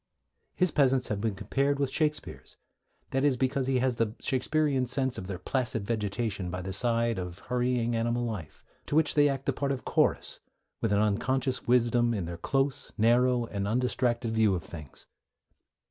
His 0.55 0.71
peasants 0.71 1.09
have 1.09 1.21
been 1.21 1.35
compared 1.35 1.77
with 1.77 1.91
Shakespeare's; 1.91 2.57
that 3.11 3.23
is, 3.23 3.37
because 3.37 3.67
he 3.67 3.77
has 3.77 3.97
the 3.97 4.15
Shakespearean 4.19 4.87
sense 4.87 5.19
of 5.19 5.27
their 5.27 5.37
placid 5.37 5.85
vegetation 5.85 6.49
by 6.49 6.63
the 6.63 6.73
side 6.73 7.19
of 7.19 7.37
hurrying 7.37 7.95
animal 7.95 8.25
life, 8.25 8.65
to 8.87 8.95
which 8.95 9.13
they 9.13 9.29
act 9.29 9.45
the 9.45 9.53
part 9.53 9.71
of 9.71 9.85
chorus, 9.85 10.39
with 10.81 10.91
an 10.91 10.97
unconscious 10.97 11.67
wisdom 11.67 12.15
in 12.15 12.25
their 12.25 12.37
close, 12.39 12.91
narrow, 12.97 13.45
and 13.45 13.67
undistracted 13.67 14.31
view 14.31 14.55
of 14.55 14.63
things. 14.63 15.05